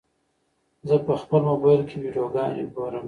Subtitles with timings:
[0.87, 2.99] زه په خپل موبایل کې ویډیوګانې ګورم.